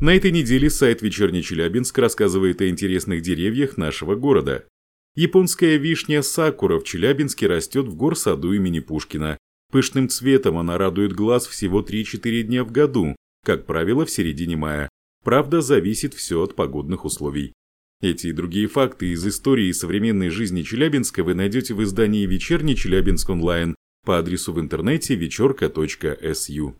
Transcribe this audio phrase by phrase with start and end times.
[0.00, 4.64] На этой неделе сайт «Вечерний Челябинск» рассказывает о интересных деревьях нашего города.
[5.16, 9.38] Японская вишня сакура в Челябинске растет в горсаду имени Пушкина.
[9.72, 14.88] Пышным цветом она радует глаз всего 3-4 дня в году, как правило, в середине мая.
[15.24, 17.52] Правда, зависит все от погодных условий.
[18.00, 22.76] Эти и другие факты из истории и современной жизни Челябинска вы найдете в издании «Вечерний
[22.76, 23.74] Челябинск онлайн»
[24.04, 26.76] по адресу в интернете вечерка.су.